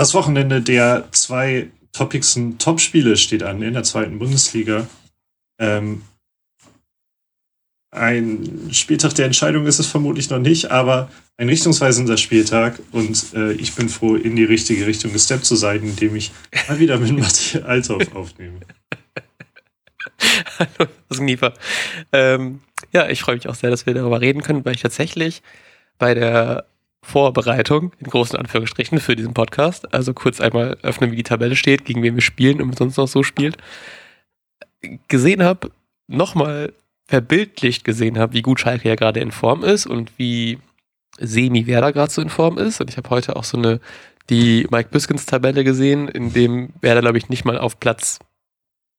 Das 0.00 0.14
Wochenende 0.14 0.62
der 0.62 1.08
zwei 1.12 1.68
toppigsten 1.92 2.56
Topspiele 2.56 3.18
steht 3.18 3.42
an 3.42 3.60
in 3.60 3.74
der 3.74 3.82
zweiten 3.82 4.18
Bundesliga. 4.18 4.88
Ähm, 5.60 6.00
ein 7.94 8.70
Spieltag 8.72 9.14
der 9.16 9.26
Entscheidung 9.26 9.66
ist 9.66 9.78
es 9.78 9.88
vermutlich 9.88 10.30
noch 10.30 10.38
nicht, 10.38 10.70
aber 10.70 11.10
ein 11.36 11.50
richtungsweisender 11.50 12.16
Spieltag 12.16 12.80
und 12.92 13.34
äh, 13.34 13.52
ich 13.52 13.74
bin 13.74 13.90
froh, 13.90 14.16
in 14.16 14.36
die 14.36 14.44
richtige 14.44 14.86
Richtung 14.86 15.12
gesteppt 15.12 15.44
zu 15.44 15.54
sein, 15.54 15.82
indem 15.82 16.16
ich 16.16 16.32
mal 16.66 16.78
wieder 16.78 16.96
mit 16.96 17.12
Matthias 17.18 17.62
Althoff 17.62 18.16
aufnehme. 18.16 18.60
Hallo, 20.58 20.90
das 21.10 21.18
ist 21.18 21.20
Niefer. 21.20 21.52
Ähm, 22.10 22.62
ja, 22.92 23.06
ich 23.06 23.20
freue 23.20 23.34
mich 23.34 23.48
auch 23.48 23.54
sehr, 23.54 23.68
dass 23.68 23.84
wir 23.84 23.92
darüber 23.92 24.22
reden 24.22 24.40
können, 24.40 24.64
weil 24.64 24.76
ich 24.76 24.80
tatsächlich 24.80 25.42
bei 25.98 26.14
der 26.14 26.69
Vorbereitung, 27.02 27.92
in 27.98 28.08
großen 28.08 28.38
Anführungsstrichen, 28.38 28.98
für 28.98 29.16
diesen 29.16 29.34
Podcast, 29.34 29.92
also 29.94 30.12
kurz 30.12 30.40
einmal 30.40 30.76
öffnen, 30.82 31.10
wie 31.10 31.16
die 31.16 31.22
Tabelle 31.22 31.56
steht, 31.56 31.84
gegen 31.84 32.02
wen 32.02 32.14
wir 32.14 32.22
spielen 32.22 32.60
und 32.60 32.76
sonst 32.76 32.96
noch 32.96 33.08
so 33.08 33.22
spielt, 33.22 33.56
gesehen 35.08 35.42
habe, 35.42 35.70
nochmal 36.06 36.72
verbildlicht 37.06 37.84
gesehen 37.84 38.18
habe, 38.18 38.34
wie 38.34 38.42
gut 38.42 38.60
Schalke 38.60 38.88
ja 38.88 38.94
gerade 38.94 39.20
in 39.20 39.32
Form 39.32 39.64
ist 39.64 39.86
und 39.86 40.12
wie 40.16 40.58
semi 41.18 41.66
Werder 41.66 41.92
gerade 41.92 42.12
so 42.12 42.22
in 42.22 42.28
Form 42.28 42.58
ist. 42.58 42.80
Und 42.80 42.90
ich 42.90 42.96
habe 42.96 43.10
heute 43.10 43.36
auch 43.36 43.44
so 43.44 43.58
eine, 43.58 43.80
die 44.28 44.66
Mike 44.70 44.90
Biskins 44.90 45.26
Tabelle 45.26 45.64
gesehen, 45.64 46.06
in 46.08 46.32
dem 46.32 46.70
Werder, 46.80 47.00
glaube 47.00 47.18
ich, 47.18 47.28
nicht 47.28 47.44
mal 47.44 47.58
auf 47.58 47.80
Platz 47.80 48.20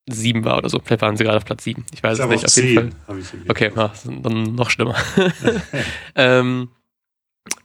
sieben 0.09 0.43
war 0.43 0.57
oder 0.57 0.69
so. 0.69 0.79
Vielleicht 0.83 1.01
waren 1.01 1.15
sie 1.15 1.23
gerade 1.23 1.37
auf 1.37 1.45
Platz 1.45 1.63
sieben. 1.63 1.85
Ich 1.93 2.03
weiß 2.03 2.19
es 2.19 2.27
nicht. 2.27 2.45
Auf 2.45 3.15
jeden 3.17 3.23
Fall. 3.23 3.39
Okay, 3.47 3.71
na, 3.73 3.93
dann 4.03 4.55
noch 4.55 4.69
schlimmer. 4.69 4.95
ähm, 6.15 6.69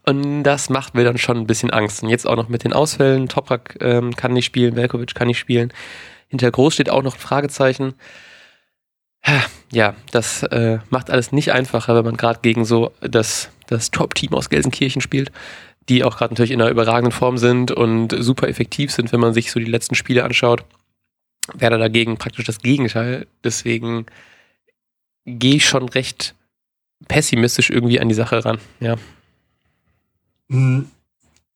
und 0.05 0.45
das 0.45 0.71
macht 0.71 0.95
mir 0.95 1.05
dann 1.05 1.19
schon 1.19 1.37
ein 1.37 1.47
bisschen 1.47 1.71
Angst. 1.71 2.03
Und 2.03 2.09
jetzt 2.09 2.27
auch 2.27 2.37
noch 2.37 2.49
mit 2.49 2.65
den 2.65 2.73
Ausfällen. 2.73 3.29
Toprak 3.29 3.77
ähm, 3.81 4.15
kann 4.15 4.33
nicht 4.33 4.47
spielen, 4.47 4.77
Velkovic 4.77 5.15
kann 5.15 5.27
nicht 5.27 5.39
spielen. 5.39 5.73
Hinter 6.29 6.51
Groß 6.51 6.75
steht 6.75 6.91
auch 6.91 7.03
noch 7.03 7.15
ein 7.15 7.21
Fragezeichen. 7.21 7.95
Ja, 9.73 9.97
das 10.13 10.45
äh, 10.45 10.79
macht 10.91 11.11
alles 11.11 11.33
nicht 11.33 11.51
einfacher, 11.51 11.97
wenn 11.97 12.05
man 12.05 12.17
gerade 12.17 12.39
gegen 12.41 12.65
so 12.65 12.93
das, 13.01 13.51
das 13.67 13.91
Top-Team 13.91 14.33
aus 14.35 14.49
Gelsenkirchen 14.49 15.03
spielt, 15.03 15.33
die 15.89 16.05
auch 16.05 16.17
gerade 16.17 16.35
natürlich 16.35 16.53
in 16.53 16.63
einer 16.63 16.71
überragenden 16.71 17.11
Form 17.11 17.37
sind 17.37 17.73
und 17.73 18.15
super 18.17 18.49
effektiv 18.49 18.93
sind, 18.93 19.13
wenn 19.13 19.19
man 19.19 19.35
sich 19.35 19.51
so 19.51 19.59
die 19.59 19.67
letzten 19.67 19.97
Spiele 19.97 20.23
anschaut. 20.23 20.65
Wäre 21.53 21.79
dagegen 21.79 22.17
praktisch 22.17 22.45
das 22.45 22.61
Gegenteil. 22.61 23.27
Deswegen 23.43 24.07
gehe 25.25 25.57
ich 25.57 25.67
schon 25.67 25.89
recht 25.89 26.37
pessimistisch 27.09 27.71
irgendwie 27.71 28.01
an 28.01 28.09
die 28.09 28.15
Sache 28.15 28.45
ran, 28.45 28.59
ja. 28.79 28.97
Hm, 30.51 30.91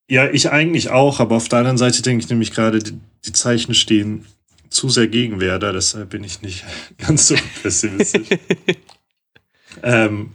ja, 0.08 0.28
ich 0.30 0.50
eigentlich 0.50 0.90
auch, 0.90 1.20
aber 1.20 1.36
auf 1.36 1.48
der 1.48 1.60
anderen 1.60 1.78
Seite 1.78 2.02
denke 2.02 2.24
ich 2.24 2.30
nämlich 2.30 2.52
gerade, 2.52 2.80
die, 2.80 2.98
die 3.24 3.32
Zeichen 3.32 3.74
stehen 3.74 4.26
zu 4.68 4.88
sehr 4.88 5.08
gegen 5.08 5.40
Werder, 5.40 5.72
deshalb 5.72 6.10
bin 6.10 6.24
ich 6.24 6.42
nicht 6.42 6.64
ganz 6.98 7.28
so 7.28 7.36
pessimistisch. 7.62 8.28
ähm, 9.82 10.32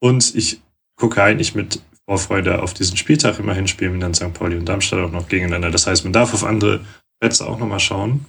und 0.00 0.34
ich 0.34 0.60
gucke 0.96 1.22
eigentlich 1.22 1.54
mit 1.54 1.80
Vorfreude 2.04 2.62
auf 2.62 2.74
diesen 2.74 2.96
Spieltag. 2.96 3.38
Immerhin 3.38 3.66
spielen 3.66 3.94
wir 3.94 4.00
dann 4.00 4.14
St. 4.14 4.32
Pauli 4.32 4.56
und 4.56 4.66
Darmstadt 4.66 5.00
auch 5.00 5.10
noch 5.10 5.28
gegeneinander. 5.28 5.70
Das 5.70 5.86
heißt, 5.86 6.04
man 6.04 6.12
darf 6.12 6.32
auf 6.32 6.44
andere 6.44 6.84
Plätze 7.18 7.46
auch 7.46 7.58
nochmal 7.58 7.80
schauen. 7.80 8.24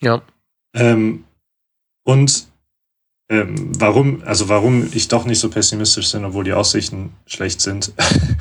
Ja. 0.00 0.22
Ähm, 0.74 1.24
und 2.04 2.46
ähm, 3.30 3.72
warum, 3.78 4.22
also 4.24 4.48
warum 4.48 4.88
ich 4.92 5.08
doch 5.08 5.24
nicht 5.24 5.38
so 5.38 5.48
pessimistisch 5.50 6.12
bin, 6.12 6.24
obwohl 6.24 6.44
die 6.44 6.52
Aussichten 6.52 7.14
schlecht 7.26 7.60
sind, 7.60 7.92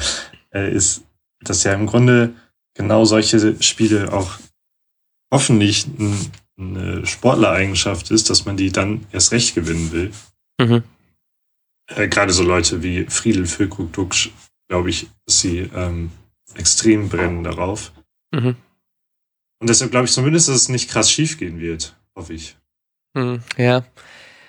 äh, 0.53 0.73
ist, 0.73 1.03
dass 1.41 1.63
ja 1.63 1.73
im 1.73 1.85
Grunde 1.85 2.33
genau 2.73 3.05
solche 3.05 3.61
Spiele 3.61 4.11
auch 4.11 4.39
hoffentlich 5.31 5.87
ein, 5.87 6.31
eine 6.57 7.05
Sportlereigenschaft 7.05 8.11
ist, 8.11 8.29
dass 8.29 8.45
man 8.45 8.57
die 8.57 8.71
dann 8.71 9.05
erst 9.11 9.31
recht 9.31 9.55
gewinnen 9.55 9.91
will. 9.91 10.11
Mhm. 10.59 10.83
Äh, 11.87 12.07
Gerade 12.07 12.33
so 12.33 12.43
Leute 12.43 12.83
wie 12.83 13.05
Friedel, 13.05 13.45
Füllkrug, 13.45 13.91
Duxch, 13.93 14.31
glaube 14.67 14.89
ich, 14.89 15.07
dass 15.25 15.39
sie 15.39 15.69
ähm, 15.73 16.11
extrem 16.55 17.09
brennen 17.09 17.43
darauf. 17.43 17.93
Mhm. 18.31 18.55
Und 19.59 19.69
deshalb 19.69 19.91
glaube 19.91 20.05
ich 20.05 20.11
zumindest, 20.11 20.49
dass 20.49 20.57
es 20.57 20.69
nicht 20.69 20.89
krass 20.89 21.09
schief 21.09 21.37
gehen 21.37 21.59
wird, 21.59 21.95
hoffe 22.15 22.33
ich. 22.33 22.57
Mhm, 23.13 23.41
ja. 23.57 23.85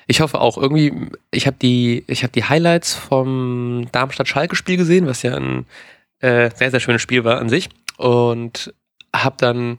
Ich 0.06 0.20
hoffe 0.20 0.40
auch. 0.40 0.58
Irgendwie, 0.58 0.92
ich 1.30 1.46
habe 1.46 1.56
die, 1.60 2.04
ich 2.06 2.22
habe 2.22 2.32
die 2.32 2.44
Highlights 2.44 2.94
vom 2.94 3.86
Darmstadt-Schalke-Spiel 3.92 4.76
gesehen, 4.76 5.06
was 5.06 5.22
ja 5.22 5.36
ein 5.36 5.66
äh, 6.20 6.50
sehr, 6.54 6.70
sehr 6.70 6.80
schönes 6.80 7.02
Spiel 7.02 7.24
war 7.24 7.38
an 7.38 7.48
sich. 7.48 7.68
Und 7.96 8.74
habe 9.14 9.36
dann 9.38 9.78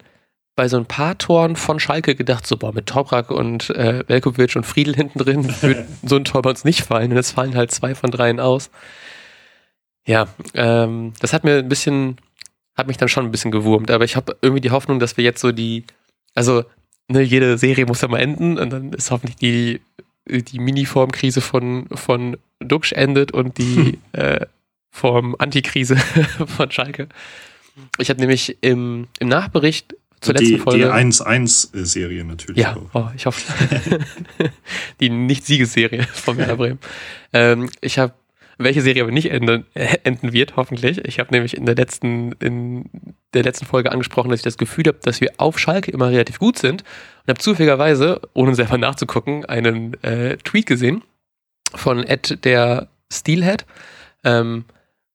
bei 0.56 0.68
so 0.68 0.78
ein 0.78 0.86
paar 0.86 1.18
Toren 1.18 1.56
von 1.58 1.80
Schalke 1.80 2.16
gedacht, 2.16 2.48
so 2.48 2.56
boah, 2.56 2.74
mit 2.74 2.88
Toprak 2.88 3.30
und 3.30 3.70
äh, 3.72 4.04
Velkovic 4.08 4.56
und 4.56 4.66
Friedel 4.66 4.96
hinten 4.96 5.20
drin 5.20 5.54
wird 5.62 5.86
so 6.04 6.16
ein 6.16 6.24
Tor 6.24 6.42
bei 6.42 6.50
uns 6.50 6.64
nicht 6.64 6.84
fallen. 6.84 7.12
Und 7.12 7.18
es 7.18 7.32
fallen 7.32 7.56
halt 7.56 7.72
zwei 7.72 7.94
von 7.94 8.12
dreien 8.12 8.40
aus. 8.40 8.72
Ja, 10.08 10.28
ähm, 10.54 11.14
das 11.20 11.34
hat 11.34 11.44
mir 11.44 11.58
ein 11.58 11.70
bisschen 11.70 12.18
hat 12.76 12.88
mich 12.88 12.98
dann 12.98 13.10
schon 13.10 13.26
ein 13.26 13.32
bisschen 13.32 13.52
gewurmt. 13.52 13.90
Aber 13.90 14.04
ich 14.04 14.16
habe 14.16 14.38
irgendwie 14.42 14.62
die 14.62 14.72
Hoffnung, 14.72 15.00
dass 15.00 15.18
wir 15.18 15.24
jetzt 15.24 15.42
so 15.42 15.52
die, 15.52 15.86
also 16.34 16.64
ne, 17.08 17.22
jede 17.22 17.58
Serie 17.58 17.86
muss 17.86 18.02
ja 18.02 18.08
mal 18.08 18.20
enden 18.20 18.58
und 18.58 18.70
dann 18.70 18.94
ist 18.94 19.12
hoffentlich 19.12 19.38
die, 19.38 19.82
die 20.28 20.60
Mini-Formkrise 20.60 21.42
von, 21.42 21.88
von 21.94 22.38
Duxch 22.60 22.94
endet 22.94 23.32
und 23.32 23.58
die 23.58 24.00
äh, 24.14 24.46
Form 24.92 25.36
Antikrise 25.38 25.98
von 26.58 26.72
Schalke. 26.72 27.10
Ich 27.98 28.10
habe 28.10 28.20
nämlich 28.20 28.58
im, 28.62 29.08
im 29.20 29.28
Nachbericht 29.28 29.96
zur 30.22 30.34
die, 30.34 30.46
letzten 30.46 30.64
Folge. 30.64 30.86
Die 30.86 30.92
1-1-Serie 30.92 32.24
natürlich. 32.24 32.62
Ja, 32.62 32.78
oh, 32.94 33.08
ich 33.16 33.26
hoffe. 33.26 34.00
die 35.00 35.10
Nicht-Siegesserie 35.10 36.04
von 36.04 36.38
Werder 36.38 36.56
Bremen. 36.56 36.80
Ähm, 37.34 37.70
ich 37.82 38.00
habe 38.00 38.14
welche 38.58 38.82
Serie 38.82 39.04
aber 39.04 39.12
nicht 39.12 39.32
enden, 39.32 39.66
äh, 39.74 39.98
enden 40.04 40.32
wird, 40.32 40.56
hoffentlich. 40.56 41.04
Ich 41.06 41.20
habe 41.20 41.34
nämlich 41.34 41.58
in 41.58 41.66
der 41.66 41.76
letzten, 41.76 42.32
in 42.34 42.86
der 43.36 43.44
letzten 43.44 43.66
Folge 43.66 43.92
angesprochen, 43.92 44.30
dass 44.30 44.40
ich 44.40 44.44
das 44.44 44.58
Gefühl 44.58 44.86
habe, 44.88 45.00
dass 45.04 45.22
wir 45.22 45.32
auf 45.38 45.60
Schalke 45.60 45.92
immer 45.92 46.10
relativ 46.10 46.40
gut 46.40 46.58
sind 46.58 46.84
und 47.24 47.30
habe 47.30 47.40
zufälligerweise, 47.40 48.22
ohne 48.34 48.56
selber 48.56 48.78
nachzugucken, 48.78 49.46
einen 49.46 50.02
äh, 50.04 50.38
Tweet 50.38 50.66
gesehen 50.66 51.04
von 51.74 52.04
Ed 52.04 52.44
der 52.46 52.88
Steelhead. 53.12 53.66
Ähm, 54.24 54.66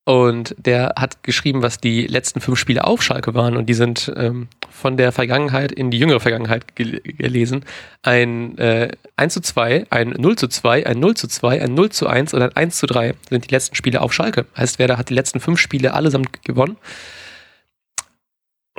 und 0.05 0.57
der 0.59 0.95
hat 0.97 1.23
geschrieben, 1.23 1.63
was 1.63 1.79
die 1.79 2.07
letzten 2.07 2.41
fünf 2.41 2.59
Spiele 2.59 2.85
auf 2.85 3.03
Schalke 3.03 3.35
waren. 3.35 3.57
Und 3.57 3.67
die 3.67 3.75
sind 3.75 4.13
ähm, 4.17 4.49
von 4.69 4.97
der 4.97 5.13
Vergangenheit 5.13 5.71
in 5.71 5.91
die 5.91 5.99
jüngere 5.99 6.19
Vergangenheit 6.21 6.75
gel 6.75 7.01
gelesen. 7.01 7.65
Ein 8.03 8.59
äh, 8.59 8.91
1 9.17 9.35
zu 9.35 9.41
2, 9.41 9.87
ein 9.91 10.09
0 10.19 10.37
zu 10.37 10.49
2, 10.49 10.87
ein 10.87 10.99
0 10.99 11.17
zu 11.17 11.29
2, 11.29 11.63
ein 11.63 11.75
0 11.75 11.91
zu 11.91 12.07
1 12.09 12.35
und 12.35 12.43
ein 12.43 12.57
1 12.57 12.79
zu 12.79 12.87
3 12.87 13.15
sind 13.29 13.49
die 13.49 13.55
letzten 13.55 13.77
Spiele 13.77 14.01
auf 14.01 14.13
Schalke. 14.13 14.47
Heißt, 14.57 14.79
Werder 14.79 14.97
hat 14.97 15.11
die 15.11 15.15
letzten 15.15 15.39
fünf 15.39 15.61
Spiele 15.61 15.95
allesamt 15.95 16.43
gewonnen. 16.43 16.77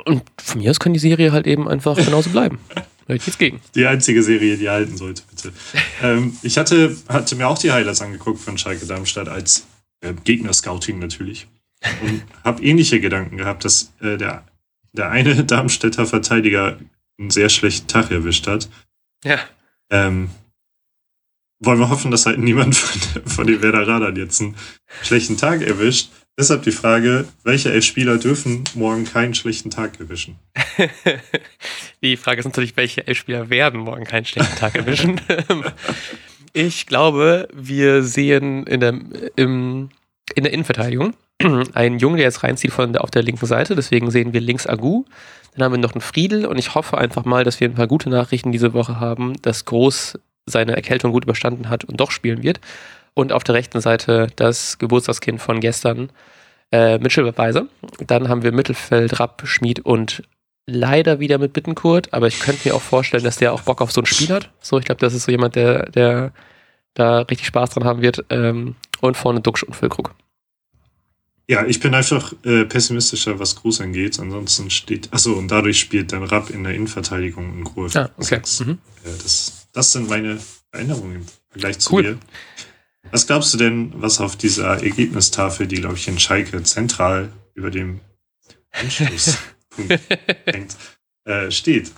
Und 0.04 0.22
von 0.40 0.60
mir 0.60 0.70
aus 0.70 0.80
kann 0.80 0.92
die 0.92 0.98
Serie 0.98 1.32
halt 1.32 1.46
eben 1.46 1.68
einfach 1.68 1.96
genauso 1.96 2.30
bleiben. 2.30 2.58
Nichts 3.08 3.38
gegen. 3.38 3.60
Die 3.74 3.86
einzige 3.86 4.22
Serie, 4.22 4.56
die 4.56 4.68
halten 4.68 4.96
sollte, 4.96 5.22
bitte. 5.28 5.52
ähm, 6.02 6.36
ich 6.42 6.56
hatte, 6.56 6.96
hatte 7.08 7.36
mir 7.36 7.48
auch 7.48 7.58
die 7.58 7.72
Highlights 7.72 8.00
angeguckt 8.00 8.40
von 8.40 8.58
Schalke 8.58 8.86
Darmstadt 8.86 9.28
als 9.28 9.66
äh, 10.00 10.14
Gegner-Scouting 10.24 10.98
natürlich. 10.98 11.48
Und 12.02 12.22
habe 12.44 12.62
ähnliche 12.62 13.00
Gedanken 13.00 13.36
gehabt, 13.36 13.64
dass 13.64 13.92
äh, 14.00 14.16
der, 14.16 14.44
der 14.92 15.10
eine 15.10 15.44
Darmstädter 15.44 16.06
Verteidiger 16.06 16.78
einen 17.18 17.30
sehr 17.30 17.48
schlechten 17.48 17.88
Tag 17.88 18.10
erwischt 18.10 18.46
hat. 18.46 18.68
Ja. 19.24 19.38
Ähm, 19.90 20.30
wollen 21.58 21.78
wir 21.78 21.90
hoffen, 21.90 22.10
dass 22.10 22.26
halt 22.26 22.38
niemand 22.38 22.76
von, 22.76 23.22
von 23.26 23.46
den 23.46 23.62
Werderadern 23.62 24.16
jetzt 24.16 24.40
einen 24.40 24.56
schlechten 25.02 25.36
Tag 25.36 25.62
erwischt. 25.62 26.10
Deshalb 26.38 26.62
die 26.62 26.72
Frage, 26.72 27.26
welche 27.44 27.70
elf 27.70 27.84
Spieler 27.84 28.16
dürfen 28.16 28.64
morgen 28.74 29.04
keinen 29.04 29.34
schlechten 29.34 29.68
Tag 29.68 30.00
erwischen? 30.00 30.38
die 32.02 32.16
Frage 32.16 32.40
ist 32.40 32.46
natürlich, 32.46 32.76
welche 32.76 33.06
elf 33.06 33.18
Spieler 33.18 33.50
werden 33.50 33.80
morgen 33.80 34.04
keinen 34.04 34.24
schlechten 34.24 34.56
Tag 34.56 34.74
erwischen? 34.74 35.20
Ich 36.54 36.86
glaube, 36.86 37.48
wir 37.54 38.02
sehen 38.02 38.66
in 38.66 38.80
der, 38.80 39.00
im, 39.36 39.88
in 40.34 40.44
der 40.44 40.52
Innenverteidigung 40.52 41.14
einen 41.72 41.98
Jungen, 41.98 42.16
der 42.16 42.26
jetzt 42.26 42.42
reinzieht 42.42 42.72
von 42.72 42.92
der, 42.92 43.02
auf 43.02 43.10
der 43.10 43.22
linken 43.22 43.46
Seite. 43.46 43.74
Deswegen 43.74 44.10
sehen 44.10 44.34
wir 44.34 44.40
links 44.42 44.66
Agu. 44.66 45.04
Dann 45.54 45.64
haben 45.64 45.72
wir 45.72 45.78
noch 45.78 45.94
einen 45.94 46.02
Friedel 46.02 46.44
und 46.44 46.58
ich 46.58 46.74
hoffe 46.74 46.98
einfach 46.98 47.24
mal, 47.24 47.44
dass 47.44 47.58
wir 47.58 47.68
ein 47.70 47.74
paar 47.74 47.86
gute 47.86 48.10
Nachrichten 48.10 48.52
diese 48.52 48.74
Woche 48.74 49.00
haben, 49.00 49.40
dass 49.40 49.64
Groß 49.64 50.18
seine 50.44 50.76
Erkältung 50.76 51.12
gut 51.12 51.24
überstanden 51.24 51.70
hat 51.70 51.84
und 51.84 51.98
doch 52.00 52.10
spielen 52.10 52.42
wird. 52.42 52.60
Und 53.14 53.32
auf 53.32 53.44
der 53.44 53.54
rechten 53.54 53.80
Seite 53.80 54.28
das 54.36 54.78
Geburtstagskind 54.78 55.40
von 55.40 55.60
gestern, 55.60 56.10
äh, 56.70 56.98
Mitchell 56.98 57.36
Weiser. 57.36 57.66
Dann 58.06 58.28
haben 58.28 58.42
wir 58.42 58.52
Mittelfeld, 58.52 59.20
Rapp, 59.20 59.42
Schmid 59.44 59.80
und 59.80 60.22
leider 60.66 61.20
wieder 61.20 61.38
mit 61.38 61.52
Bittenkurt, 61.52 62.12
aber 62.12 62.28
ich 62.28 62.40
könnte 62.40 62.68
mir 62.68 62.74
auch 62.74 62.80
vorstellen, 62.82 63.24
dass 63.24 63.36
der 63.36 63.52
auch 63.52 63.62
Bock 63.62 63.80
auf 63.82 63.92
so 63.92 64.00
ein 64.00 64.06
Spiel 64.06 64.28
hat. 64.28 64.50
So, 64.60 64.78
ich 64.78 64.84
glaube, 64.84 65.00
das 65.00 65.12
ist 65.12 65.24
so 65.24 65.32
jemand, 65.32 65.56
der, 65.56 65.90
der 65.90 66.32
da 66.94 67.20
richtig 67.22 67.46
Spaß 67.48 67.70
dran 67.70 67.84
haben 67.84 68.02
wird. 68.02 68.24
Ähm, 68.30 68.76
und 69.00 69.16
vorne 69.16 69.40
Duxch 69.40 69.64
und 69.64 69.74
Füllkrug. 69.74 70.14
Ja, 71.48 71.66
ich 71.66 71.80
bin 71.80 71.92
einfach 71.94 72.32
äh, 72.44 72.64
pessimistischer, 72.64 73.38
was 73.38 73.56
Gruß 73.56 73.80
angeht. 73.80 74.18
Ansonsten 74.20 74.70
steht. 74.70 75.12
Achso, 75.12 75.32
und 75.32 75.50
dadurch 75.50 75.80
spielt 75.80 76.12
dann 76.12 76.22
Rapp 76.22 76.50
in 76.50 76.62
der 76.62 76.74
Innenverteidigung 76.74 77.58
in 77.58 77.66
Ruhe. 77.66 77.90
Ah, 77.94 78.10
okay. 78.16 78.40
Mhm. 78.60 78.78
Ja, 79.04 79.10
das, 79.20 79.66
das 79.72 79.92
sind 79.92 80.08
meine 80.08 80.38
Erinnerungen 80.70 81.16
im 81.16 81.26
Vergleich 81.50 81.80
zu 81.80 81.92
Cool. 81.92 82.02
dir. 82.04 82.18
Was 83.12 83.26
glaubst 83.26 83.52
du 83.52 83.58
denn, 83.58 83.92
was 83.94 84.20
auf 84.20 84.36
dieser 84.36 84.82
Ergebnistafel, 84.82 85.66
die, 85.66 85.76
glaube 85.76 85.96
ich, 85.96 86.08
in 86.08 86.18
Schalke 86.18 86.62
zentral 86.62 87.30
über 87.54 87.70
dem 87.70 88.00
Anschlusspunkt 88.72 90.00
hängt, 90.46 90.76
äh, 91.26 91.50
steht? 91.50 91.92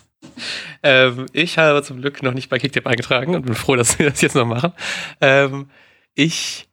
Ähm, 0.82 1.26
ich 1.32 1.56
habe 1.56 1.84
zum 1.84 2.00
Glück 2.00 2.20
noch 2.24 2.34
nicht 2.34 2.50
bei 2.50 2.58
Kicktip 2.58 2.88
eingetragen 2.88 3.36
und 3.36 3.46
bin 3.46 3.54
froh, 3.54 3.76
dass 3.76 3.96
wir 3.96 4.10
das 4.10 4.20
jetzt 4.22 4.34
noch 4.34 4.44
machen. 4.44 4.72
Ähm, 5.20 5.70
ich 6.14 6.68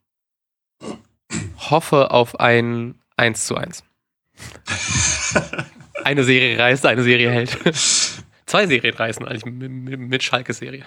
hoffe 1.69 2.09
auf 2.09 2.39
ein 2.39 2.95
1 3.17 3.45
zu 3.45 3.55
1. 3.55 3.83
Eine 6.03 6.23
Serie 6.23 6.57
reißt, 6.57 6.83
eine 6.87 7.03
Serie 7.03 7.29
hält. 7.29 7.59
Zwei 8.47 8.65
Serien 8.65 8.95
reißen 8.95 9.23
eigentlich 9.27 9.45
mit, 9.45 10.23
Schalke-Serie. 10.23 10.83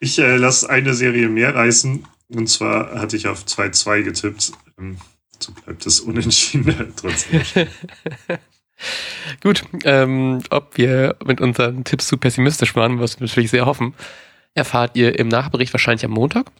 Ich 0.00 0.18
äh, 0.18 0.36
lasse 0.36 0.68
eine 0.68 0.92
Serie 0.92 1.28
mehr 1.28 1.54
reißen. 1.54 2.04
Und 2.28 2.48
zwar 2.48 2.98
hatte 2.98 3.16
ich 3.16 3.28
auf 3.28 3.44
2-2 3.44 4.02
getippt. 4.02 4.52
Ähm, 4.78 4.98
so 5.38 5.52
bleibt 5.52 5.86
es 5.86 6.00
unentschieden 6.00 6.92
trotzdem. 6.96 7.42
Gut, 9.42 9.64
ähm, 9.84 10.42
ob 10.50 10.76
wir 10.76 11.16
mit 11.24 11.40
unseren 11.40 11.84
Tipps 11.84 12.06
zu 12.08 12.18
pessimistisch 12.18 12.74
waren, 12.76 13.00
was 13.00 13.18
wir 13.18 13.26
natürlich 13.26 13.50
sehr 13.50 13.66
hoffen, 13.66 13.94
erfahrt 14.54 14.96
ihr 14.96 15.18
im 15.18 15.28
Nachbericht 15.28 15.72
wahrscheinlich 15.72 16.04
am 16.04 16.10
Montag. 16.10 16.50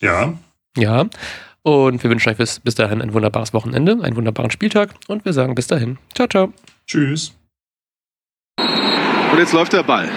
Ja, 0.00 0.34
Ja. 0.76 1.06
Und 1.64 2.02
wir 2.02 2.10
wünschen 2.10 2.28
euch 2.28 2.36
bis, 2.36 2.58
bis 2.58 2.74
dahin 2.74 3.00
ein 3.00 3.12
wunderbares 3.14 3.54
Wochenende, 3.54 3.98
einen 4.02 4.16
wunderbaren 4.16 4.50
Spieltag 4.50 4.94
und 5.06 5.24
wir 5.24 5.32
sagen 5.32 5.54
bis 5.54 5.68
dahin. 5.68 5.98
Ciao, 6.14 6.26
ciao. 6.26 6.52
tschüss. 6.86 7.34
Und 8.58 9.38
jetzt 9.38 9.52
läuft 9.52 9.72
der 9.72 9.84
Ball. 9.84 10.10